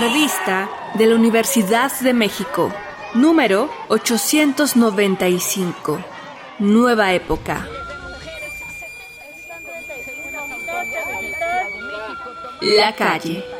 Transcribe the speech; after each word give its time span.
Revista 0.00 0.70
de 0.94 1.04
la 1.04 1.14
Universidad 1.14 1.92
de 2.00 2.14
México, 2.14 2.72
número 3.12 3.68
895. 3.88 6.02
Nueva 6.58 7.12
época. 7.12 7.68
La 12.62 12.96
calle. 12.96 13.59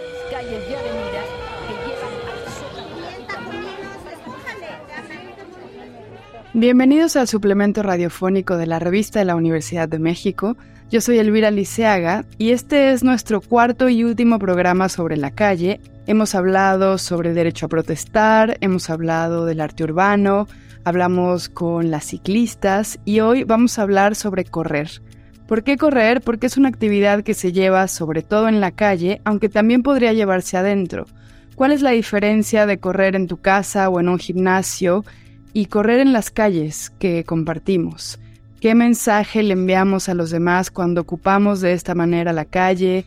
Bienvenidos 6.52 7.14
al 7.14 7.28
suplemento 7.28 7.80
radiofónico 7.84 8.56
de 8.56 8.66
la 8.66 8.80
revista 8.80 9.20
de 9.20 9.24
la 9.24 9.36
Universidad 9.36 9.88
de 9.88 10.00
México. 10.00 10.56
Yo 10.90 11.00
soy 11.00 11.20
Elvira 11.20 11.52
Liceaga 11.52 12.24
y 12.38 12.50
este 12.50 12.90
es 12.90 13.04
nuestro 13.04 13.40
cuarto 13.40 13.88
y 13.88 14.02
último 14.02 14.40
programa 14.40 14.88
sobre 14.88 15.16
la 15.16 15.30
calle. 15.30 15.80
Hemos 16.09 16.34
hablado 16.34 16.98
sobre 16.98 17.34
derecho 17.34 17.66
a 17.66 17.68
protestar, 17.68 18.59
hemos 18.62 18.90
hablado 18.90 19.46
del 19.46 19.60
arte 19.60 19.84
urbano, 19.84 20.48
hablamos 20.82 21.48
con 21.48 21.92
las 21.92 22.07
ciclistas 22.07 22.98
y 23.04 23.20
hoy 23.20 23.45
vamos 23.45 23.79
a 23.79 23.82
hablar 23.82 24.16
sobre 24.16 24.45
correr. 24.45 25.02
¿Por 25.46 25.62
qué 25.62 25.76
correr? 25.76 26.20
Porque 26.20 26.48
es 26.48 26.57
una 26.57 26.68
actividad 26.68 27.23
que 27.23 27.35
se 27.35 27.52
lleva 27.52 27.87
sobre 27.87 28.23
todo 28.23 28.48
en 28.48 28.60
la 28.60 28.73
calle, 28.73 29.20
aunque 29.24 29.48
también 29.48 29.85
podría 29.85 30.12
llevarse 30.12 30.57
adentro. 30.57 31.07
¿Cuál 31.54 31.70
es 31.70 31.80
la 31.80 31.90
diferencia 31.90 32.66
de 32.66 32.80
correr 32.80 33.14
en 33.14 33.29
tu 33.29 33.37
casa 33.37 33.88
o 33.88 34.01
en 34.01 34.09
un 34.09 34.18
gimnasio 34.18 35.04
y 35.52 35.66
correr 35.66 36.01
en 36.01 36.12
las 36.12 36.30
calles 36.30 36.90
que 36.98 37.24
compartimos? 37.24 38.18
¿Qué 38.60 38.74
mensaje 38.74 39.43
le 39.43 39.54
enviamos 39.54 40.09
a 40.09 40.15
los 40.15 40.30
demás 40.30 40.70
cuando 40.70 41.01
ocupamos 41.01 41.60
de 41.60 41.73
esta 41.73 41.95
manera 41.95 42.32
la 42.32 42.45
calle? 42.45 43.07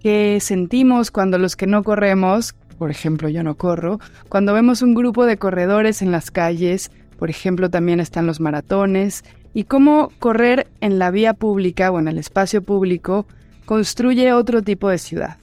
¿Qué 0.00 0.38
sentimos 0.40 1.10
cuando 1.10 1.38
los 1.38 1.56
que 1.56 1.66
no 1.66 1.82
corremos, 1.82 2.54
por 2.78 2.90
ejemplo 2.90 3.28
yo 3.28 3.42
no 3.42 3.56
corro, 3.56 3.98
cuando 4.28 4.54
vemos 4.54 4.80
un 4.80 4.94
grupo 4.94 5.26
de 5.26 5.38
corredores 5.38 6.02
en 6.02 6.12
las 6.12 6.30
calles, 6.30 6.90
por 7.18 7.30
ejemplo 7.30 7.68
también 7.68 8.00
están 8.00 8.26
los 8.26 8.40
maratones, 8.40 9.24
y 9.54 9.64
cómo 9.64 10.10
correr 10.18 10.68
en 10.80 10.98
la 10.98 11.10
vía 11.10 11.34
pública 11.34 11.90
o 11.90 11.98
en 11.98 12.08
el 12.08 12.18
espacio 12.18 12.62
público 12.62 13.26
construye 13.64 14.32
otro 14.32 14.62
tipo 14.62 14.88
de 14.88 14.98
ciudad? 14.98 15.36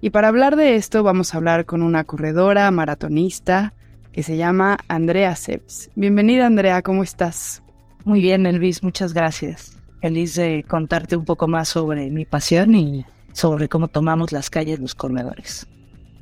Y 0.00 0.10
para 0.10 0.28
hablar 0.28 0.56
de 0.56 0.74
esto 0.74 1.02
vamos 1.02 1.34
a 1.34 1.38
hablar 1.38 1.66
con 1.66 1.82
una 1.82 2.04
corredora 2.04 2.70
maratonista 2.70 3.72
que 4.14 4.22
se 4.22 4.36
llama 4.36 4.78
Andrea 4.86 5.34
Seps. 5.34 5.90
Bienvenida 5.96 6.46
Andrea, 6.46 6.82
¿cómo 6.82 7.02
estás? 7.02 7.64
Muy 8.04 8.20
bien, 8.20 8.46
Elvis, 8.46 8.84
muchas 8.84 9.12
gracias. 9.12 9.76
Feliz 10.00 10.36
de 10.36 10.64
contarte 10.68 11.16
un 11.16 11.24
poco 11.24 11.48
más 11.48 11.68
sobre 11.68 12.08
mi 12.10 12.24
pasión 12.24 12.76
y 12.76 13.04
sobre 13.32 13.68
cómo 13.68 13.88
tomamos 13.88 14.30
las 14.30 14.50
calles 14.50 14.78
los 14.78 14.94
corredores. 14.94 15.66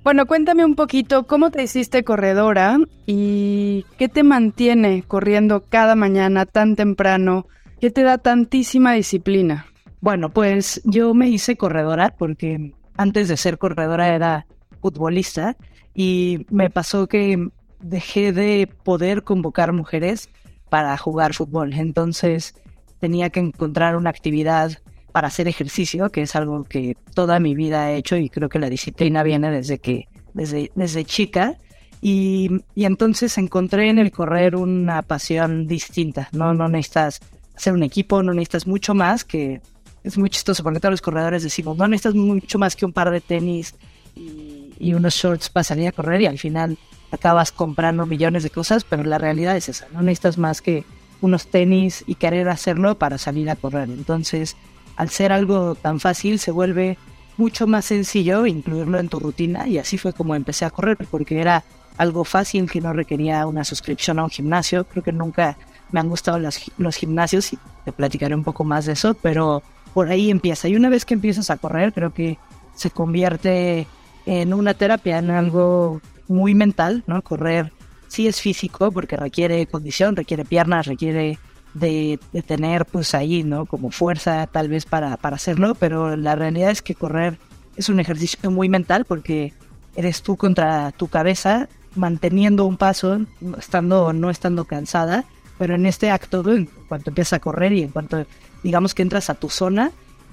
Bueno, 0.04 0.24
cuéntame 0.24 0.64
un 0.64 0.74
poquito 0.74 1.26
cómo 1.26 1.50
te 1.50 1.64
hiciste 1.64 2.02
corredora 2.02 2.78
y 3.04 3.84
qué 3.98 4.08
te 4.08 4.22
mantiene 4.22 5.04
corriendo 5.06 5.64
cada 5.68 5.94
mañana 5.94 6.46
tan 6.46 6.76
temprano, 6.76 7.46
qué 7.78 7.90
te 7.90 8.02
da 8.04 8.16
tantísima 8.16 8.94
disciplina. 8.94 9.66
Bueno, 10.00 10.30
pues 10.30 10.80
yo 10.84 11.12
me 11.12 11.28
hice 11.28 11.56
corredora 11.56 12.14
porque 12.16 12.72
antes 12.96 13.28
de 13.28 13.36
ser 13.36 13.58
corredora 13.58 14.14
era 14.14 14.46
futbolista 14.80 15.58
y 15.94 16.46
me 16.48 16.70
pasó 16.70 17.06
que 17.06 17.50
dejé 17.82 18.32
de 18.32 18.68
poder 18.84 19.22
convocar 19.22 19.72
mujeres 19.72 20.30
para 20.68 20.96
jugar 20.96 21.34
fútbol. 21.34 21.74
Entonces 21.74 22.54
tenía 22.98 23.30
que 23.30 23.40
encontrar 23.40 23.96
una 23.96 24.10
actividad 24.10 24.78
para 25.12 25.28
hacer 25.28 25.46
ejercicio, 25.46 26.10
que 26.10 26.22
es 26.22 26.34
algo 26.34 26.64
que 26.64 26.96
toda 27.14 27.38
mi 27.40 27.54
vida 27.54 27.90
he 27.90 27.96
hecho 27.96 28.16
y 28.16 28.30
creo 28.30 28.48
que 28.48 28.58
la 28.58 28.70
disciplina 28.70 29.22
viene 29.22 29.50
desde 29.50 29.78
que, 29.78 30.08
desde, 30.32 30.72
desde 30.74 31.04
chica. 31.04 31.58
Y, 32.00 32.62
y 32.74 32.84
entonces 32.86 33.36
encontré 33.38 33.90
en 33.90 33.98
el 33.98 34.10
correr 34.10 34.56
una 34.56 35.02
pasión 35.02 35.66
distinta. 35.66 36.28
No, 36.32 36.54
no 36.54 36.68
necesitas 36.68 37.20
hacer 37.54 37.74
un 37.74 37.82
equipo, 37.82 38.22
no 38.22 38.32
necesitas 38.32 38.66
mucho 38.66 38.94
más 38.94 39.24
que 39.24 39.60
es 40.02 40.18
muy 40.18 40.30
chistoso 40.30 40.62
porque 40.62 40.80
todos 40.80 40.92
los 40.92 41.02
corredores 41.02 41.42
decimos, 41.42 41.76
no 41.76 41.86
necesitas 41.86 42.14
mucho 42.14 42.58
más 42.58 42.74
que 42.74 42.84
un 42.84 42.92
par 42.92 43.10
de 43.10 43.20
tenis 43.20 43.74
y, 44.16 44.72
y 44.78 44.94
unos 44.94 45.14
shorts 45.14 45.48
para 45.48 45.64
salir 45.64 45.86
a 45.86 45.92
correr 45.92 46.22
y 46.22 46.26
al 46.26 46.38
final 46.38 46.76
acabas 47.12 47.52
comprando 47.52 48.06
millones 48.06 48.42
de 48.42 48.50
cosas, 48.50 48.84
pero 48.84 49.04
la 49.04 49.18
realidad 49.18 49.56
es 49.56 49.68
esa, 49.68 49.86
no 49.92 50.02
necesitas 50.02 50.38
más 50.38 50.62
que 50.62 50.84
unos 51.20 51.46
tenis 51.46 52.02
y 52.06 52.16
querer 52.16 52.48
hacerlo 52.48 52.98
para 52.98 53.16
salir 53.18 53.48
a 53.48 53.56
correr. 53.56 53.88
Entonces, 53.88 54.56
al 54.96 55.10
ser 55.10 55.32
algo 55.32 55.74
tan 55.76 56.00
fácil, 56.00 56.38
se 56.38 56.50
vuelve 56.50 56.98
mucho 57.36 57.66
más 57.66 57.86
sencillo 57.86 58.46
incluirlo 58.46 58.98
en 58.98 59.08
tu 59.08 59.18
rutina 59.18 59.66
y 59.66 59.78
así 59.78 59.98
fue 59.98 60.12
como 60.12 60.34
empecé 60.34 60.64
a 60.64 60.70
correr, 60.70 60.98
porque 61.10 61.40
era 61.40 61.64
algo 61.96 62.24
fácil 62.24 62.70
que 62.70 62.80
no 62.80 62.92
requería 62.92 63.46
una 63.46 63.64
suscripción 63.64 64.18
a 64.18 64.24
un 64.24 64.30
gimnasio. 64.30 64.84
Creo 64.84 65.02
que 65.02 65.12
nunca 65.12 65.56
me 65.92 66.00
han 66.00 66.08
gustado 66.08 66.38
los, 66.38 66.60
los 66.78 66.96
gimnasios 66.96 67.52
y 67.52 67.58
te 67.84 67.92
platicaré 67.92 68.34
un 68.34 68.44
poco 68.44 68.64
más 68.64 68.86
de 68.86 68.94
eso, 68.94 69.14
pero 69.14 69.62
por 69.94 70.08
ahí 70.08 70.30
empieza. 70.30 70.68
Y 70.68 70.76
una 70.76 70.88
vez 70.88 71.04
que 71.04 71.14
empiezas 71.14 71.50
a 71.50 71.56
correr, 71.56 71.92
creo 71.92 72.12
que 72.12 72.38
se 72.74 72.90
convierte 72.90 73.86
en 74.26 74.54
una 74.54 74.74
terapia, 74.74 75.18
en 75.18 75.30
algo 75.30 76.00
muy 76.32 76.54
mental, 76.54 77.04
¿no? 77.06 77.22
Correr 77.22 77.72
sí 78.08 78.26
es 78.26 78.40
físico 78.40 78.90
porque 78.92 79.16
requiere 79.16 79.66
condición, 79.66 80.16
requiere 80.16 80.44
piernas, 80.44 80.86
requiere 80.86 81.38
de, 81.74 82.18
tener 82.46 82.84
pues 82.86 83.14
ahí, 83.14 83.42
¿no? 83.42 83.66
Como 83.66 83.90
fuerza 83.90 84.46
tal 84.46 84.68
vez 84.68 84.84
para, 84.84 85.16
para 85.16 85.36
hacerlo, 85.36 85.74
pero 85.74 86.16
la 86.16 86.34
realidad 86.34 86.70
es 86.70 86.82
que 86.82 86.94
correr 86.94 87.38
es 87.76 87.88
un 87.88 88.00
ejercicio 88.00 88.50
muy 88.50 88.68
mental 88.68 89.04
porque 89.04 89.54
eres 89.96 90.22
tú 90.22 90.36
contra 90.36 90.92
tu 90.92 91.08
cabeza 91.08 91.68
manteniendo 91.94 92.64
un 92.64 92.76
paso, 92.76 93.20
estando 93.58 94.06
o 94.06 94.12
no 94.12 94.30
estando 94.30 94.64
cansada, 94.64 95.24
pero 95.58 95.74
en 95.74 95.86
este 95.86 96.10
acto, 96.10 96.50
en 96.50 96.66
cuanto 96.88 97.10
empiezas 97.10 97.34
a 97.34 97.40
correr 97.40 97.72
y 97.72 97.82
en 97.82 97.88
cuanto 97.88 98.26
digamos 98.62 98.94
que 98.94 99.02
entras 99.02 99.30
a 99.30 99.34
tu 99.34 99.48
zona, 99.48 99.90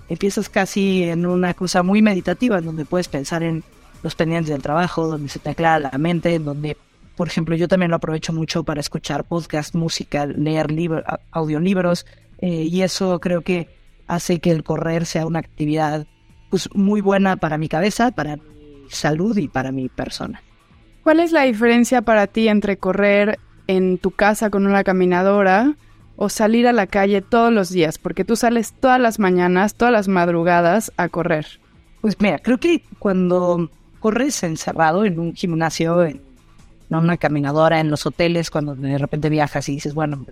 empiezas 0.08 0.50
casi 0.50 1.04
en 1.04 1.26
una 1.26 1.54
cosa 1.54 1.84
muy 1.84 2.02
meditativa 2.02 2.58
en 2.58 2.66
donde 2.66 2.86
puedes 2.86 3.08
pensar 3.08 3.44
en 3.44 3.64
los 4.04 4.16
pendientes 4.16 4.52
del 4.52 4.62
trabajo, 4.62 5.08
donde 5.08 5.30
se 5.30 5.40
te 5.40 5.50
aclara 5.50 5.80
la 5.80 5.98
mente, 5.98 6.38
donde, 6.40 6.78
por 7.16 7.28
ejemplo, 7.28 7.56
yo 7.56 7.68
también 7.68 7.92
lo 7.92 7.98
aprovecho 7.98 8.34
mucho 8.34 8.64
para 8.64 8.80
escuchar 8.80 9.24
podcast, 9.24 9.76
música, 9.76 10.26
leer 10.26 10.72
libros, 10.72 11.04
audiolibros, 11.32 12.06
eh, 12.40 12.64
y 12.64 12.82
eso 12.82 13.20
creo 13.20 13.42
que 13.42 13.68
hace 14.08 14.40
que 14.40 14.52
el 14.52 14.64
correr 14.64 15.06
sea 15.06 15.26
una 15.26 15.40
actividad 15.40 16.08
pues, 16.50 16.70
muy 16.74 17.02
buena 17.02 17.38
para 17.38 17.58
mi 17.58 17.70
cabeza, 17.70 18.12
para 18.12 18.38
mi 18.38 18.90
salud 18.90 19.38
y 19.38 19.48
para 19.48 19.72
mi 19.72 19.90
persona. 19.90 20.42
¿Cuál 21.04 21.20
es 21.20 21.32
la 21.32 21.44
diferencia 21.44 22.02
para 22.02 22.28
ti 22.28 22.48
entre 22.48 22.78
correr 22.78 23.40
en 23.68 23.98
tu 23.98 24.12
casa 24.12 24.50
con 24.50 24.66
una 24.66 24.84
caminadora 24.84 25.76
o 26.16 26.30
salir 26.30 26.68
a 26.68 26.74
la 26.74 26.88
calle 26.88 27.22
todos 27.22 27.54
los 27.54 27.70
días? 27.70 27.98
Porque 27.98 28.26
tú 28.26 28.36
sales 28.36 28.74
todas 28.74 29.00
las 29.00 29.20
mañanas, 29.20 29.76
todas 29.76 29.94
las 29.94 30.08
madrugadas 30.08 30.92
a 30.98 31.08
correr. 31.08 31.60
Pues 32.02 32.20
mira, 32.20 32.40
creo 32.40 32.58
que 32.58 32.84
cuando 32.98 33.70
corres 34.00 34.44
encerrado 34.44 35.06
en 35.06 35.20
un 35.20 35.36
gimnasio, 35.36 36.04
en 36.04 36.22
una 36.90 37.18
caminadora, 37.18 37.80
en 37.80 37.90
los 37.90 38.06
hoteles, 38.06 38.50
cuando 38.50 38.76
de 38.76 38.98
repente 38.98 39.30
viajas 39.30 39.70
y 39.70 39.74
dices, 39.74 39.94
bueno, 39.94 40.26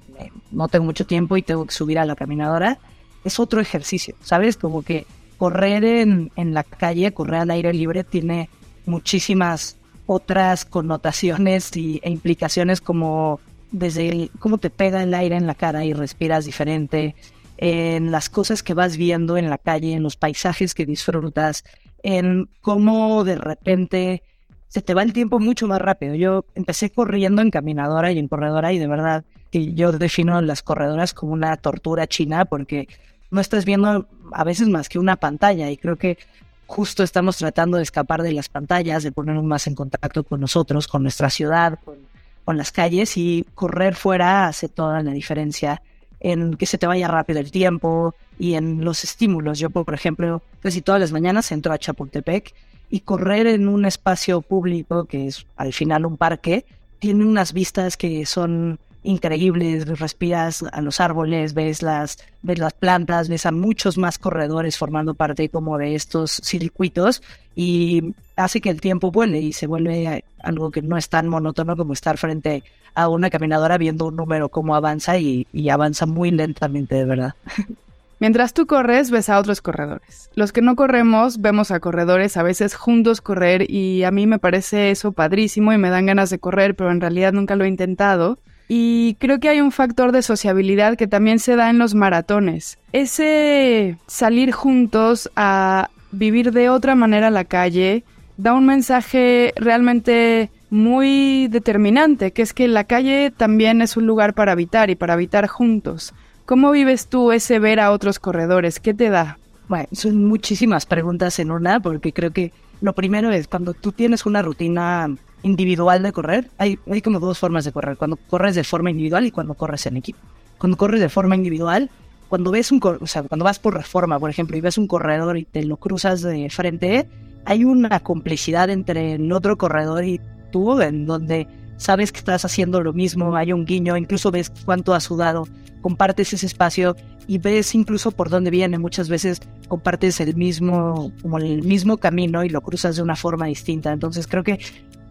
no 0.52 0.68
tengo 0.68 0.86
mucho 0.86 1.06
tiempo 1.06 1.38
y 1.38 1.42
tengo 1.42 1.66
que 1.66 1.74
subir 1.74 2.00
a 2.00 2.06
la 2.06 2.16
caminadora, 2.16 2.80
es 3.24 3.40
otro 3.40 3.62
ejercicio, 3.62 4.16
¿sabes? 4.22 4.58
Como 4.58 4.84
que 4.84 5.06
correr 5.38 5.84
en, 5.84 6.32
en 6.36 6.54
la 6.54 6.64
calle, 6.64 7.14
correr 7.14 7.42
al 7.42 7.52
aire 7.52 7.74
libre, 7.74 8.04
tiene 8.04 8.50
muchísimas 8.86 9.78
otras 10.08 10.66
connotaciones 10.66 11.76
y, 11.76 12.00
e 12.04 12.10
implicaciones 12.10 12.82
como 12.82 13.40
desde 13.72 14.32
cómo 14.40 14.58
te 14.58 14.70
pega 14.70 15.04
el 15.04 15.14
aire 15.14 15.36
en 15.36 15.46
la 15.46 15.54
cara 15.54 15.86
y 15.86 15.94
respiras 15.94 16.46
diferente, 16.46 17.16
en 17.58 18.12
las 18.12 18.30
cosas 18.30 18.64
que 18.64 18.74
vas 18.74 18.98
viendo 18.98 19.38
en 19.38 19.50
la 19.50 19.58
calle, 19.58 19.94
en 19.94 20.04
los 20.04 20.16
paisajes 20.16 20.74
que 20.74 20.86
disfrutas, 20.86 21.66
en 22.08 22.50
cómo 22.62 23.26
de 23.26 23.36
repente 23.36 24.24
se 24.70 24.82
te 24.82 24.94
va 24.94 25.04
el 25.04 25.12
tiempo 25.12 25.40
mucho 25.40 25.68
más 25.68 25.82
rápido. 25.82 26.16
Yo 26.16 26.46
empecé 26.56 26.90
corriendo 26.90 27.42
en 27.42 27.52
caminadora 27.52 28.14
y 28.14 28.18
en 28.18 28.30
corredora 28.30 28.72
y 28.72 28.80
de 28.80 28.88
verdad 28.88 29.26
que 29.52 29.74
yo 29.74 29.92
defino 29.92 30.42
las 30.42 30.64
corredoras 30.64 31.14
como 31.14 31.34
una 31.34 31.58
tortura 31.58 32.08
china 32.08 32.46
porque 32.46 32.88
no 33.30 33.42
estás 33.42 33.66
viendo 33.66 34.08
a 34.32 34.44
veces 34.46 34.70
más 34.70 34.88
que 34.88 35.00
una 35.00 35.18
pantalla 35.18 35.70
y 35.70 35.76
creo 35.76 35.98
que 35.98 36.18
justo 36.66 37.04
estamos 37.04 37.36
tratando 37.36 37.76
de 37.76 37.84
escapar 37.84 38.24
de 38.24 38.32
las 38.32 38.48
pantallas, 38.48 39.04
de 39.04 39.12
ponernos 39.12 39.44
más 39.44 39.68
en 39.68 39.76
contacto 39.76 40.24
con 40.24 40.40
nosotros, 40.40 40.88
con 40.88 41.04
nuestra 41.04 41.30
ciudad, 41.30 41.78
con, 41.84 41.98
con 42.46 42.56
las 42.56 42.72
calles 42.72 43.18
y 43.18 43.46
correr 43.54 43.96
fuera 43.96 44.48
hace 44.48 44.70
toda 44.70 45.04
la 45.04 45.12
diferencia 45.12 45.82
en 46.20 46.56
que 46.56 46.66
se 46.66 46.78
te 46.78 46.88
vaya 46.88 47.08
rápido 47.08 47.40
el 47.40 47.52
tiempo 47.52 48.16
y 48.40 48.56
en 48.56 48.84
los 48.84 49.04
estímulos. 49.04 49.60
Yo, 49.60 49.70
por 49.70 49.94
ejemplo, 49.94 50.42
casi 50.62 50.82
todas 50.82 51.02
las 51.02 51.12
mañanas 51.12 51.52
entro 51.52 51.74
a 51.74 51.78
Chapultepec 51.78 52.54
y 52.90 53.02
correr 53.02 53.48
en 53.48 53.68
un 53.68 53.86
espacio 53.86 54.42
público, 54.42 55.06
que 55.06 55.28
es 55.28 55.46
al 55.56 55.74
final 55.74 56.06
un 56.06 56.18
parque, 56.18 56.66
tiene 57.00 57.26
unas 57.26 57.54
vistas 57.54 57.98
que 57.98 58.26
son 58.26 58.80
increíbles, 59.04 59.88
respiras 60.00 60.64
a 60.72 60.82
los 60.82 61.00
árboles, 61.00 61.54
ves 61.54 61.82
las, 61.82 62.18
ves 62.42 62.60
las 62.60 62.74
plantas, 62.74 63.30
ves 63.30 63.46
a 63.46 63.52
muchos 63.52 63.98
más 63.98 64.18
corredores 64.18 64.78
formando 64.78 65.14
parte 65.14 65.50
como 65.50 65.78
de 65.78 65.96
estos 65.96 66.42
circuitos 66.44 67.22
y 67.56 68.14
hace 68.36 68.60
que 68.60 68.70
el 68.70 68.82
tiempo 68.82 69.12
vuele 69.12 69.40
y 69.40 69.54
se 69.54 69.68
vuelve 69.68 70.26
algo 70.44 70.72
que 70.72 70.82
no 70.82 70.98
es 70.98 71.08
tan 71.10 71.30
monótono 71.30 71.78
como 71.78 71.94
estar 71.94 72.18
frente 72.18 72.64
a 72.98 73.10
una 73.10 73.30
caminadora 73.30 73.78
viendo 73.78 74.08
un 74.08 74.16
número 74.16 74.50
cómo 74.50 74.76
avanza 74.76 75.20
y, 75.20 75.46
avanza 75.70 76.08
muy 76.08 76.32
lentamente, 76.32 76.96
de 76.96 77.06
verdad. 77.06 77.36
Mientras 78.20 78.56
tú 78.56 78.66
corres, 78.66 79.12
ves 79.12 79.30
a 79.30 79.38
otros 79.38 79.62
corredores. 79.62 80.32
Los 80.34 80.52
que 80.52 80.64
no 80.64 80.76
corremos, 80.76 81.40
vemos 81.40 81.70
a 81.70 81.80
corredores 81.80 82.36
a 82.36 82.42
veces 82.42 82.74
juntos 82.74 83.22
correr 83.22 83.70
y 83.70 84.04
a 84.04 84.10
mí 84.10 84.26
me 84.26 84.40
parece 84.40 84.90
eso 84.90 85.12
padrísimo 85.12 85.72
y 85.72 85.78
me 85.78 85.92
dan 85.92 86.08
ganas 86.08 86.32
de 86.32 86.40
correr, 86.40 86.76
pero 86.76 86.90
en 86.90 87.00
realidad 87.00 87.34
nunca 87.34 87.56
lo 87.56 87.66
he 87.66 87.68
intentado. 87.68 88.40
Y 88.68 89.16
creo 89.20 89.40
que 89.40 89.50
hay 89.50 89.62
un 89.62 89.72
factor 89.72 90.12
de 90.12 90.24
sociabilidad 90.24 90.98
que 90.98 91.06
también 91.06 91.38
se 91.38 91.56
da 91.56 91.70
en 91.70 91.78
los 91.78 91.94
maratones. 91.94 92.80
Ese 92.92 93.98
salir 94.08 94.52
juntos 94.52 95.30
a 95.36 95.92
vivir 96.12 96.52
de 96.52 96.70
otra 96.72 96.96
manera 96.96 97.30
la 97.30 97.46
calle 97.46 98.04
da 98.38 98.54
un 98.54 98.66
mensaje 98.66 99.54
realmente 99.56 100.50
muy 100.70 101.48
determinante, 101.48 102.32
que 102.32 102.42
es 102.42 102.54
que 102.54 102.68
la 102.68 102.84
calle 102.84 103.32
también 103.36 103.82
es 103.82 103.98
un 103.98 104.06
lugar 104.06 104.34
para 104.34 104.52
habitar 104.52 104.90
y 104.90 104.96
para 104.96 105.14
habitar 105.14 105.48
juntos. 105.48 106.14
¿Cómo 106.46 106.72
vives 106.72 107.08
tú 107.08 107.32
ese 107.32 107.60
ver 107.60 107.80
a 107.80 107.92
otros 107.92 108.20
corredores? 108.20 108.80
¿Qué 108.80 108.94
te 108.94 109.10
da? 109.10 109.38
Bueno, 109.68 109.88
son 109.92 110.26
muchísimas 110.26 110.86
preguntas 110.86 111.40
en 111.40 111.52
una, 111.52 111.80
porque 111.80 112.14
creo 112.14 112.32
que 112.32 112.54
lo 112.82 112.94
primero 112.94 113.32
es 113.32 113.48
cuando 113.48 113.74
tú 113.74 113.92
tienes 113.92 114.26
una 114.26 114.42
rutina 114.42 115.14
individual 115.44 116.04
de 116.04 116.12
correr, 116.12 116.50
hay, 116.58 116.80
hay 116.90 117.02
como 117.02 117.20
dos 117.20 117.40
formas 117.40 117.66
de 117.66 117.72
correr, 117.72 117.98
cuando 117.98 118.16
corres 118.16 118.56
de 118.56 118.64
forma 118.64 118.92
individual 118.92 119.26
y 119.26 119.32
cuando 119.32 119.54
corres 119.54 119.86
en 119.86 119.98
equipo. 119.98 120.20
Cuando 120.58 120.78
corres 120.78 121.02
de 121.02 121.10
forma 121.10 121.36
individual, 121.36 121.90
cuando 122.30 122.52
ves 122.52 122.72
un, 122.72 122.82
o 122.84 123.08
sea, 123.08 123.24
cuando 123.24 123.46
vas 123.46 123.60
por 123.60 123.76
reforma, 123.76 124.20
por 124.20 124.30
ejemplo, 124.30 124.58
y 124.58 124.62
ves 124.62 124.78
un 124.78 124.88
corredor 124.88 125.38
y 125.38 125.46
te 125.46 125.64
lo 125.64 125.78
cruzas 125.78 126.22
de 126.22 126.50
frente, 126.50 127.08
hay 127.46 127.64
una 127.64 128.00
complicidad 128.02 128.70
entre 128.70 129.14
el 129.14 129.32
otro 129.32 129.58
corredor 129.58 130.04
y 130.04 130.20
tú, 130.52 130.82
en 130.82 131.06
donde 131.06 131.48
sabes 131.78 132.12
que 132.12 132.20
estás 132.20 132.44
haciendo 132.46 132.82
lo 132.82 132.94
mismo, 132.94 133.36
hay 133.36 133.54
un 133.54 133.66
guiño, 133.66 133.98
incluso 133.98 134.32
ves 134.32 134.52
cuánto 134.66 134.94
has 134.94 135.04
sudado, 135.04 135.48
compartes 135.82 136.34
ese 136.34 136.46
espacio 136.46 136.96
y 137.28 137.38
ves 137.38 137.76
incluso 137.76 138.12
por 138.12 138.30
dónde 138.30 138.50
viene. 138.50 138.80
Muchas 138.80 139.10
veces 139.10 139.42
compartes 139.68 140.20
el 140.20 140.36
mismo, 140.36 141.12
como 141.22 141.38
el 141.38 141.64
mismo 141.64 141.98
camino 141.98 142.44
y 142.44 142.50
lo 142.50 142.62
cruzas 142.62 142.96
de 142.96 143.04
una 143.04 143.16
forma 143.16 143.48
distinta. 143.48 143.92
Entonces 143.92 144.28
creo 144.28 144.44
que 144.44 144.60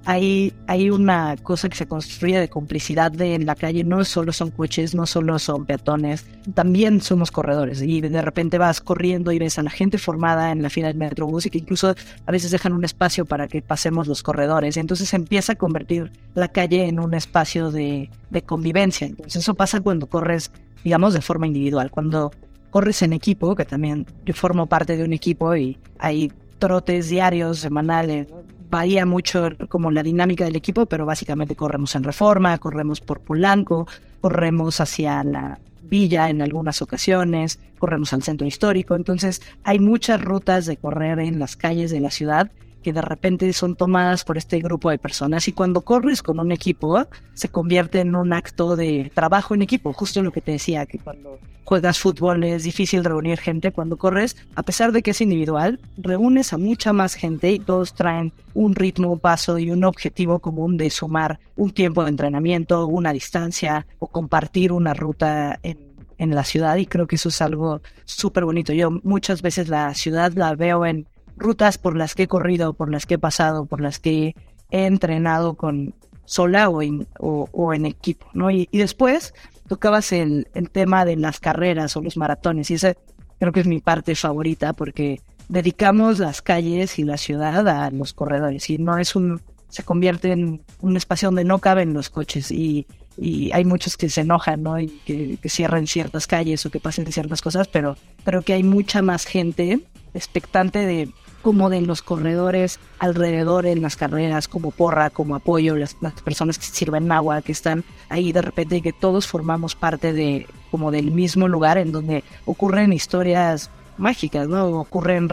hay, 0.06 0.52
una 0.90 1.36
cosa 1.42 1.68
que 1.68 1.76
se 1.76 1.86
construye 1.86 2.38
de 2.38 2.48
complicidad 2.48 3.10
de 3.10 3.34
en 3.34 3.44
la 3.44 3.56
calle, 3.56 3.82
no 3.82 4.04
solo 4.04 4.32
son 4.32 4.52
coches, 4.52 4.94
no 4.94 5.04
solo 5.04 5.38
son 5.40 5.66
peatones, 5.66 6.26
también 6.54 7.00
somos 7.00 7.32
corredores 7.32 7.82
y 7.82 8.00
de 8.00 8.22
repente 8.22 8.56
vas 8.56 8.80
corriendo 8.80 9.32
y 9.32 9.40
ves 9.40 9.58
a 9.58 9.64
la 9.64 9.70
gente 9.70 9.98
formada 9.98 10.52
en 10.52 10.62
la 10.62 10.70
fila 10.70 10.86
del 10.86 10.96
metrobús 10.96 11.46
y 11.46 11.50
que 11.50 11.58
incluso 11.58 11.96
a 12.24 12.30
veces 12.30 12.52
dejan 12.52 12.72
un 12.72 12.84
espacio 12.84 13.24
para 13.24 13.48
que 13.48 13.62
pasemos 13.62 14.06
los 14.06 14.22
corredores. 14.22 14.76
Entonces 14.76 15.12
empieza 15.12 15.54
a 15.54 15.56
convertir 15.56 16.12
la 16.34 16.48
calle 16.48 16.86
en 16.86 17.00
un 17.00 17.12
espacio 17.14 17.72
de, 17.72 18.08
de 18.30 18.42
convivencia. 18.42 19.08
Entonces 19.08 19.42
eso 19.42 19.54
pasa 19.54 19.80
cuando 19.80 20.06
corres, 20.06 20.52
digamos, 20.84 21.14
de 21.14 21.20
forma 21.20 21.48
individual, 21.48 21.90
cuando 21.90 22.30
corres 22.70 23.02
en 23.02 23.12
equipo, 23.12 23.56
que 23.56 23.64
también 23.64 24.06
yo 24.24 24.34
formo 24.34 24.66
parte 24.66 24.96
de 24.96 25.02
un 25.02 25.12
equipo 25.12 25.56
y 25.56 25.78
hay 25.98 26.30
trotes 26.58 27.08
diarios, 27.08 27.58
semanales, 27.58 28.28
varía 28.70 29.06
mucho 29.06 29.50
como 29.68 29.90
la 29.90 30.02
dinámica 30.02 30.44
del 30.44 30.56
equipo, 30.56 30.86
pero 30.86 31.06
básicamente 31.06 31.56
corremos 31.56 31.94
en 31.94 32.04
Reforma, 32.04 32.58
corremos 32.58 33.00
por 33.00 33.20
Polanco, 33.20 33.86
corremos 34.20 34.80
hacia 34.80 35.22
la 35.24 35.58
villa 35.82 36.28
en 36.30 36.42
algunas 36.42 36.82
ocasiones, 36.82 37.58
corremos 37.78 38.12
al 38.12 38.22
centro 38.22 38.46
histórico, 38.46 38.96
entonces 38.96 39.42
hay 39.62 39.78
muchas 39.78 40.20
rutas 40.20 40.66
de 40.66 40.76
correr 40.76 41.20
en 41.20 41.38
las 41.38 41.56
calles 41.56 41.90
de 41.90 42.00
la 42.00 42.10
ciudad 42.10 42.50
que 42.86 42.92
de 42.92 43.02
repente 43.02 43.52
son 43.52 43.74
tomadas 43.74 44.22
por 44.22 44.38
este 44.38 44.60
grupo 44.60 44.90
de 44.90 44.98
personas 45.00 45.48
y 45.48 45.52
cuando 45.52 45.80
corres 45.80 46.22
con 46.22 46.38
un 46.38 46.52
equipo 46.52 47.04
se 47.34 47.48
convierte 47.48 47.98
en 47.98 48.14
un 48.14 48.32
acto 48.32 48.76
de 48.76 49.10
trabajo 49.12 49.56
en 49.56 49.62
equipo, 49.62 49.92
justo 49.92 50.22
lo 50.22 50.30
que 50.30 50.40
te 50.40 50.52
decía, 50.52 50.86
que 50.86 51.00
cuando 51.00 51.40
juegas 51.64 51.98
fútbol 51.98 52.44
es 52.44 52.62
difícil 52.62 53.02
reunir 53.02 53.40
gente, 53.40 53.72
cuando 53.72 53.96
corres, 53.96 54.36
a 54.54 54.62
pesar 54.62 54.92
de 54.92 55.02
que 55.02 55.10
es 55.10 55.20
individual, 55.20 55.80
reúnes 55.96 56.52
a 56.52 56.58
mucha 56.58 56.92
más 56.92 57.14
gente 57.14 57.50
y 57.50 57.58
todos 57.58 57.92
traen 57.92 58.32
un 58.54 58.76
ritmo, 58.76 59.10
un 59.10 59.18
paso 59.18 59.58
y 59.58 59.72
un 59.72 59.82
objetivo 59.82 60.38
común 60.38 60.76
de 60.76 60.88
sumar 60.90 61.40
un 61.56 61.72
tiempo 61.72 62.04
de 62.04 62.10
entrenamiento, 62.10 62.86
una 62.86 63.12
distancia 63.12 63.84
o 63.98 64.06
compartir 64.06 64.70
una 64.70 64.94
ruta 64.94 65.58
en 65.64 65.86
en 66.18 66.34
la 66.34 66.44
ciudad. 66.44 66.76
Y 66.76 66.86
creo 66.86 67.06
que 67.06 67.16
eso 67.16 67.28
es 67.28 67.42
algo 67.42 67.82
súper 68.06 68.46
bonito. 68.46 68.72
Yo 68.72 68.90
muchas 69.02 69.42
veces 69.42 69.68
la 69.68 69.92
ciudad 69.92 70.32
la 70.32 70.54
veo 70.54 70.86
en 70.86 71.06
rutas 71.36 71.78
por 71.78 71.96
las 71.96 72.14
que 72.14 72.24
he 72.24 72.28
corrido, 72.28 72.72
por 72.72 72.90
las 72.90 73.06
que 73.06 73.14
he 73.14 73.18
pasado, 73.18 73.66
por 73.66 73.80
las 73.80 73.98
que 73.98 74.34
he 74.70 74.86
entrenado 74.86 75.54
con 75.54 75.94
sola 76.24 76.68
o 76.68 76.82
en, 76.82 77.06
o, 77.18 77.72
en 77.72 77.86
equipo, 77.86 78.26
¿no? 78.34 78.50
Y, 78.50 78.68
después 78.72 79.32
tocabas 79.68 80.12
el, 80.12 80.48
el, 80.54 80.70
tema 80.70 81.04
de 81.04 81.16
las 81.16 81.40
carreras 81.40 81.96
o 81.96 82.02
los 82.02 82.16
maratones 82.16 82.70
y 82.70 82.74
esa 82.74 82.94
creo 83.38 83.52
que 83.52 83.60
es 83.60 83.66
mi 83.66 83.80
parte 83.80 84.14
favorita 84.14 84.72
porque 84.72 85.20
dedicamos 85.48 86.18
las 86.18 86.42
calles 86.42 86.98
y 86.98 87.04
la 87.04 87.16
ciudad 87.16 87.68
a 87.68 87.90
los 87.90 88.12
corredores 88.12 88.70
y 88.70 88.78
no 88.78 88.98
es 88.98 89.16
un 89.16 89.40
se 89.68 89.82
convierte 89.82 90.32
en 90.32 90.62
un 90.80 90.96
espacio 90.96 91.28
donde 91.28 91.44
no 91.44 91.58
caben 91.58 91.92
los 91.92 92.10
coches 92.10 92.50
y, 92.50 92.86
y 93.16 93.50
hay 93.52 93.64
muchos 93.64 93.96
que 93.96 94.08
se 94.08 94.22
enojan, 94.22 94.62
¿no? 94.62 94.78
Y 94.78 94.88
que, 95.04 95.38
que, 95.42 95.48
cierran 95.48 95.86
ciertas 95.86 96.26
calles 96.26 96.64
o 96.64 96.70
que 96.70 96.80
pasen 96.80 97.10
ciertas 97.12 97.42
cosas, 97.42 97.68
pero 97.68 97.96
creo 98.24 98.42
que 98.42 98.52
hay 98.52 98.62
mucha 98.62 99.02
más 99.02 99.26
gente 99.26 99.80
expectante 100.14 100.78
de 100.86 101.10
como 101.46 101.70
de 101.70 101.80
los 101.80 102.02
corredores 102.02 102.80
alrededor 102.98 103.66
en 103.66 103.80
las 103.80 103.94
carreras, 103.94 104.48
como 104.48 104.72
porra, 104.72 105.10
como 105.10 105.36
apoyo, 105.36 105.76
las, 105.76 105.94
personas 106.24 106.58
que 106.58 106.64
sirven 106.64 107.12
agua, 107.12 107.40
que 107.40 107.52
están 107.52 107.84
ahí 108.08 108.32
de 108.32 108.42
repente, 108.42 108.82
que 108.82 108.92
todos 108.92 109.28
formamos 109.28 109.76
parte 109.76 110.12
de 110.12 110.48
como 110.72 110.90
del 110.90 111.12
mismo 111.12 111.46
lugar 111.46 111.78
en 111.78 111.92
donde 111.92 112.24
ocurren 112.46 112.92
historias 112.92 113.70
mágicas, 113.96 114.48
¿no? 114.48 114.66
Ocurren 114.80 115.28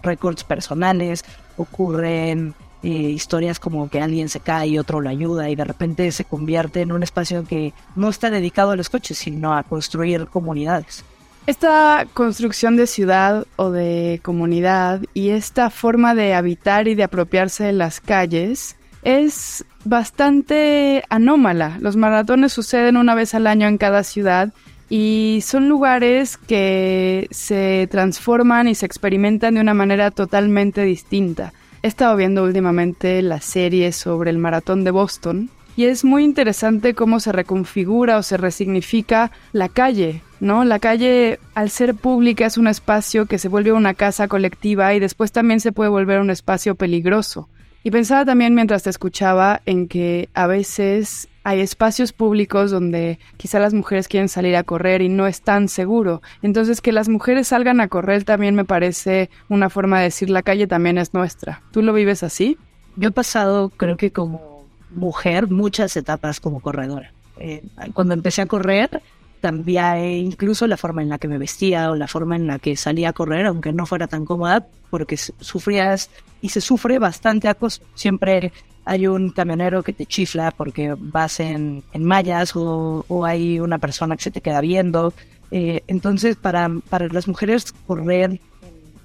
récords 0.00 0.44
personales, 0.44 1.24
ocurren 1.56 2.54
eh, 2.84 2.88
historias 2.88 3.58
como 3.58 3.90
que 3.90 4.00
alguien 4.00 4.28
se 4.28 4.38
cae 4.38 4.68
y 4.68 4.78
otro 4.78 5.00
lo 5.00 5.10
ayuda 5.10 5.50
y 5.50 5.56
de 5.56 5.64
repente 5.64 6.12
se 6.12 6.24
convierte 6.24 6.82
en 6.82 6.92
un 6.92 7.02
espacio 7.02 7.44
que 7.44 7.72
no 7.96 8.10
está 8.10 8.30
dedicado 8.30 8.70
a 8.70 8.76
los 8.76 8.90
coches, 8.90 9.18
sino 9.18 9.56
a 9.56 9.64
construir 9.64 10.28
comunidades. 10.28 11.04
Esta 11.48 12.06
construcción 12.12 12.76
de 12.76 12.86
ciudad 12.86 13.46
o 13.56 13.70
de 13.70 14.20
comunidad 14.22 15.00
y 15.14 15.30
esta 15.30 15.70
forma 15.70 16.14
de 16.14 16.34
habitar 16.34 16.88
y 16.88 16.94
de 16.94 17.04
apropiarse 17.04 17.64
de 17.64 17.72
las 17.72 18.02
calles 18.02 18.76
es 19.02 19.64
bastante 19.86 21.04
anómala. 21.08 21.78
Los 21.80 21.96
maratones 21.96 22.52
suceden 22.52 22.98
una 22.98 23.14
vez 23.14 23.32
al 23.32 23.46
año 23.46 23.66
en 23.66 23.78
cada 23.78 24.04
ciudad 24.04 24.52
y 24.90 25.38
son 25.42 25.70
lugares 25.70 26.36
que 26.36 27.28
se 27.30 27.88
transforman 27.90 28.68
y 28.68 28.74
se 28.74 28.84
experimentan 28.84 29.54
de 29.54 29.62
una 29.62 29.72
manera 29.72 30.10
totalmente 30.10 30.82
distinta. 30.82 31.54
He 31.82 31.88
estado 31.88 32.14
viendo 32.14 32.44
últimamente 32.44 33.22
la 33.22 33.40
serie 33.40 33.92
sobre 33.92 34.28
el 34.28 34.36
maratón 34.36 34.84
de 34.84 34.90
Boston 34.90 35.48
y 35.76 35.86
es 35.86 36.04
muy 36.04 36.24
interesante 36.24 36.92
cómo 36.92 37.20
se 37.20 37.32
reconfigura 37.32 38.18
o 38.18 38.22
se 38.22 38.36
resignifica 38.36 39.30
la 39.52 39.70
calle, 39.70 40.20
¿no? 40.40 40.64
La 40.64 40.78
calle, 40.78 41.38
al 41.54 41.70
ser 41.70 41.94
pública, 41.94 42.46
es 42.46 42.58
un 42.58 42.68
espacio 42.68 43.26
que 43.26 43.38
se 43.38 43.48
vuelve 43.48 43.72
una 43.72 43.94
casa 43.94 44.28
colectiva 44.28 44.94
y 44.94 45.00
después 45.00 45.32
también 45.32 45.60
se 45.60 45.72
puede 45.72 45.90
volver 45.90 46.20
un 46.20 46.30
espacio 46.30 46.74
peligroso. 46.74 47.48
Y 47.84 47.90
pensaba 47.90 48.24
también 48.24 48.54
mientras 48.54 48.82
te 48.82 48.90
escuchaba 48.90 49.62
en 49.64 49.88
que 49.88 50.28
a 50.34 50.46
veces 50.46 51.28
hay 51.44 51.60
espacios 51.60 52.12
públicos 52.12 52.70
donde 52.70 53.18
quizá 53.36 53.60
las 53.60 53.72
mujeres 53.72 54.08
quieren 54.08 54.28
salir 54.28 54.56
a 54.56 54.64
correr 54.64 55.00
y 55.00 55.08
no 55.08 55.26
es 55.26 55.40
tan 55.40 55.68
seguro. 55.68 56.20
Entonces 56.42 56.80
que 56.80 56.92
las 56.92 57.08
mujeres 57.08 57.48
salgan 57.48 57.80
a 57.80 57.88
correr 57.88 58.24
también 58.24 58.54
me 58.54 58.64
parece 58.66 59.30
una 59.48 59.70
forma 59.70 59.98
de 59.98 60.04
decir 60.04 60.28
la 60.28 60.42
calle 60.42 60.66
también 60.66 60.98
es 60.98 61.14
nuestra. 61.14 61.62
¿Tú 61.70 61.80
lo 61.80 61.92
vives 61.94 62.22
así? 62.22 62.58
Yo 62.96 63.08
he 63.08 63.12
pasado 63.12 63.70
creo 63.70 63.96
que 63.96 64.10
como 64.10 64.66
mujer 64.90 65.48
muchas 65.48 65.96
etapas 65.96 66.40
como 66.40 66.60
corredora. 66.60 67.12
Eh, 67.38 67.62
cuando 67.94 68.14
empecé 68.14 68.42
a 68.42 68.46
correr, 68.46 69.00
cambié 69.38 70.18
incluso 70.18 70.66
la 70.66 70.76
forma 70.76 71.02
en 71.02 71.08
la 71.08 71.18
que 71.18 71.28
me 71.28 71.38
vestía 71.38 71.90
o 71.90 71.96
la 71.96 72.08
forma 72.08 72.36
en 72.36 72.46
la 72.46 72.58
que 72.58 72.76
salía 72.76 73.10
a 73.10 73.12
correr, 73.12 73.46
aunque 73.46 73.72
no 73.72 73.86
fuera 73.86 74.06
tan 74.06 74.24
cómoda, 74.24 74.66
porque 74.90 75.16
sufrías 75.16 76.10
y 76.40 76.50
se 76.50 76.60
sufre 76.60 76.98
bastante 76.98 77.48
acoso. 77.48 77.82
Siempre 77.94 78.52
hay 78.84 79.06
un 79.06 79.30
camionero 79.30 79.82
que 79.82 79.92
te 79.92 80.06
chifla 80.06 80.50
porque 80.50 80.94
vas 80.96 81.40
en, 81.40 81.82
en 81.92 82.04
mallas 82.04 82.56
o, 82.56 83.04
o, 83.06 83.24
hay 83.24 83.60
una 83.60 83.78
persona 83.78 84.16
que 84.16 84.22
se 84.22 84.30
te 84.30 84.40
queda 84.40 84.60
viendo. 84.60 85.12
Eh, 85.50 85.82
entonces, 85.86 86.36
para, 86.36 86.70
para 86.88 87.08
las 87.08 87.28
mujeres, 87.28 87.72
correr 87.86 88.40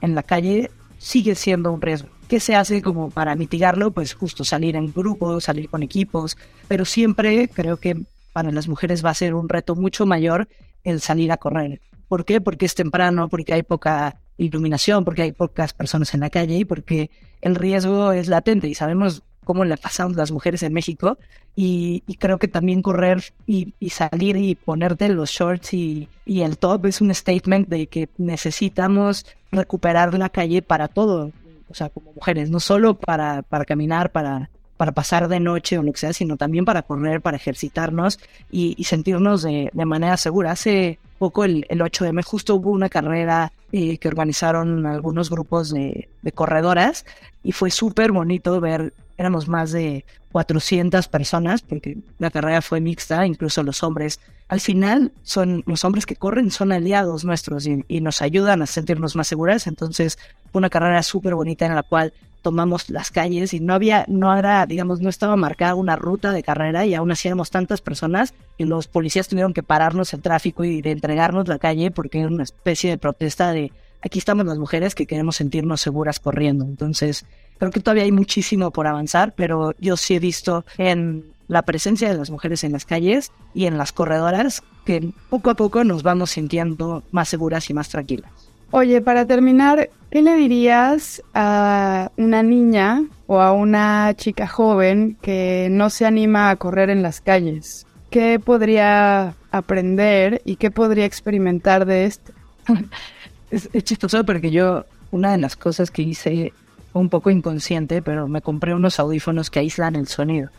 en 0.02 0.16
la 0.16 0.24
calle 0.24 0.72
sigue 0.98 1.36
siendo 1.36 1.72
un 1.72 1.82
riesgo. 1.82 2.10
¿Qué 2.30 2.40
se 2.40 2.56
hace 2.56 2.82
como 2.82 3.10
para 3.10 3.36
mitigarlo? 3.36 3.92
Pues 3.92 4.13
justo 4.13 4.46
salir 4.46 4.75
en 4.75 4.94
grupos, 4.94 5.44
salir 5.44 5.70
con 5.70 5.84
equipos, 5.84 6.38
pero 6.68 6.86
siempre 6.86 7.50
creo 7.50 7.78
que 7.78 8.02
para 8.34 8.52
las 8.52 8.68
mujeres 8.68 9.06
va 9.06 9.12
a 9.12 9.16
ser 9.16 9.36
un 9.36 9.48
reto 9.48 9.75
mucho 9.75 10.06
mayor 10.06 10.50
el 10.84 11.00
salir 11.00 11.32
a 11.32 11.38
correr. 11.38 11.82
¿Por 12.08 12.25
qué? 12.25 12.42
Porque 12.42 12.66
es 12.66 12.75
temprano, 12.75 13.30
porque 13.30 13.54
hay 13.54 13.63
poca 13.63 14.20
iluminación, 14.38 15.06
porque 15.06 15.22
hay 15.22 15.32
pocas 15.32 15.74
personas 15.74 16.13
en 16.13 16.20
la 16.20 16.30
calle 16.30 16.58
y 16.58 16.66
porque 16.66 17.10
el 17.42 17.56
riesgo 17.56 18.12
es 18.12 18.28
latente 18.28 18.68
y 18.68 18.75
sabemos 18.75 19.24
cómo 19.44 19.66
le 19.66 19.78
pasamos 19.78 20.16
las 20.16 20.32
mujeres 20.32 20.63
en 20.63 20.74
México 20.74 21.18
y, 21.56 22.02
creo 22.20 22.40
que 22.40 22.48
también 22.48 22.82
correr 22.82 23.24
y, 23.46 23.74
salir 23.90 24.38
y 24.38 24.56
ponerte 24.56 25.10
los 25.10 25.30
shorts 25.30 25.74
y, 25.74 26.08
y, 26.25 26.42
el 26.42 26.58
top 26.58 26.86
es 26.88 27.02
un 27.02 27.13
statement 27.13 27.68
de 27.68 27.88
que 27.88 28.10
necesitamos 28.18 29.25
recuperar 29.52 30.18
la 30.18 30.30
calle 30.30 30.62
para 30.62 30.88
todo, 30.88 31.32
o 31.70 31.74
sea, 31.74 31.90
como 31.90 32.13
mujeres, 32.13 32.50
no 32.50 32.60
solo 32.60 32.98
para, 32.98 33.44
para 33.44 33.66
caminar, 33.66 34.12
para 34.12 34.50
para 34.77 34.92
pasar 34.92 35.27
de 35.27 35.39
noche 35.39 35.77
o 35.77 35.84
lo 35.84 35.92
que 35.92 36.00
sea, 36.00 36.13
sino 36.13 36.38
también 36.38 36.65
para 36.65 36.82
correr, 36.82 37.22
para 37.22 37.38
ejercitarnos 37.38 38.20
y, 38.51 38.84
sentirnos 38.84 39.44
de, 39.44 39.72
manera 39.74 40.18
segura. 40.18 40.51
Hace 40.51 41.00
poco, 41.20 41.46
el, 41.46 41.65
8 41.82 42.06
de 42.06 42.13
mes, 42.13 42.25
justo 42.25 42.56
hubo 42.56 42.72
una 42.72 42.89
carrera 42.89 43.51
eh, 43.72 43.98
que 43.98 44.08
organizaron 44.08 44.86
algunos 44.86 45.30
grupos 45.30 45.72
de, 45.72 46.10
de 46.22 46.32
corredoras 46.32 47.06
y 47.44 47.51
fue 47.51 47.70
súper 47.70 48.12
bonito 48.12 48.60
ver, 48.60 48.94
éramos 49.18 49.48
más 49.48 49.72
de 49.72 50.06
400 50.32 51.08
personas, 51.08 51.62
porque 51.62 51.98
la 52.18 52.32
carrera 52.32 52.62
fue 52.62 52.82
mixta, 52.82 53.25
incluso 53.27 53.62
los 53.62 53.84
hombres. 53.84 54.20
Al 54.48 54.60
final, 54.60 55.12
son 55.22 55.63
los 55.68 55.86
hombres 55.86 56.06
que 56.06 56.15
corren 56.15 56.51
son 56.51 56.72
aliados 56.72 57.24
nuestros 57.24 57.68
y, 57.68 57.86
y 57.88 58.01
nos 58.01 58.22
ayudan 58.22 58.62
a 58.62 58.65
sentirnos 58.65 59.15
más 59.15 59.27
seguras. 59.27 59.68
Entonces, 59.68 60.18
fue 60.51 60.60
una 60.60 60.70
carrera 60.70 61.03
súper 61.03 61.36
bonita 61.36 61.65
en 61.65 61.75
la 61.75 61.84
cual 61.84 62.13
tomamos 62.44 62.90
las 62.92 63.10
calles 63.10 63.54
y 63.54 63.60
no 63.60 63.74
había, 63.74 64.06
no 64.08 64.38
era, 64.38 64.68
digamos, 64.68 65.02
no 65.02 65.10
estaba 65.10 65.36
marcada 65.36 65.74
una 65.74 65.96
ruta 65.96 66.32
de 66.32 66.44
carrera 66.44 66.86
y 66.86 66.94
aún 66.94 67.12
así 67.12 67.28
éramos 67.28 67.50
tantas 67.50 67.82
personas 67.82 68.36
y 68.58 68.66
los 68.66 68.88
policías 68.88 69.28
tuvieron 69.28 69.54
que 69.54 69.64
pararnos 69.64 70.14
el 70.14 70.22
tráfico 70.22 70.64
y 70.64 70.82
de 70.82 70.92
entregarnos 70.92 71.48
la 71.48 71.58
calle 71.58 71.90
porque 71.90 72.20
era 72.20 72.28
una 72.28 72.44
especie 72.44 72.92
de 72.92 73.00
protesta 73.00 73.52
de 73.52 73.72
aquí 74.04 74.20
estamos 74.20 74.46
las 74.46 74.60
mujeres 74.60 74.94
que 74.94 75.08
queremos 75.08 75.38
sentirnos 75.38 75.82
seguras 75.82 76.20
corriendo. 76.20 76.66
Entonces, 76.66 77.26
creo 77.58 77.72
que 77.72 77.80
todavía 77.80 78.04
hay 78.04 78.12
muchísimo 78.12 78.72
por 78.72 78.86
avanzar, 78.86 79.34
pero 79.36 79.74
yo 79.80 79.98
sí 79.98 80.16
he 80.16 80.20
visto 80.20 80.66
en 80.78 81.24
la 81.48 81.64
presencia 81.64 82.10
de 82.10 82.18
las 82.18 82.30
mujeres 82.30 82.64
en 82.64 82.74
las 82.74 82.86
calles 82.86 83.32
y 83.54 83.66
en 83.66 83.78
las 83.78 83.94
corredoras 83.94 84.64
que 84.86 85.12
poco 85.30 85.50
a 85.50 85.56
poco 85.56 85.84
nos 85.84 86.04
vamos 86.04 86.32
sintiendo 86.32 87.04
más 87.12 87.30
seguras 87.30 87.70
y 87.70 87.74
más 87.74 87.90
tranquilas. 87.90 88.43
Oye, 88.75 89.01
para 89.01 89.27
terminar, 89.27 89.92
¿qué 90.10 90.24
le 90.24 90.34
dirías 90.34 91.22
a 91.36 92.10
una 92.18 92.42
niña 92.42 93.03
o 93.27 93.39
a 93.39 93.51
una 93.51 94.15
chica 94.15 94.48
joven 94.48 95.15
que 95.22 95.68
no 95.70 95.92
se 95.92 96.08
anima 96.08 96.50
a 96.50 96.56
correr 96.56 96.89
en 96.89 97.03
las 97.03 97.22
calles? 97.22 97.86
¿Qué 98.10 98.39
podría 98.44 99.36
aprender 99.51 100.42
y 100.44 100.56
qué 100.56 100.72
podría 100.72 101.06
experimentar 101.06 101.86
de 101.86 102.06
esto? 102.06 102.34
es, 103.51 103.70
chistoso 103.84 104.25
porque 104.25 104.50
yo, 104.50 104.86
una 105.12 105.34
de 105.34 105.38
las 105.38 105.56
cosas 105.56 105.92
que 105.92 106.01
hice 106.01 106.51
un 106.94 107.10
poco 107.10 107.30
inconsciente, 107.30 108.01
pero 108.01 108.27
me 108.27 108.42
compré 108.42 108.74
unos 108.74 109.00
audífonos 109.00 109.51
que 109.51 109.60
aíslan 109.60 109.96
el 109.96 110.08
sonido 110.08 110.50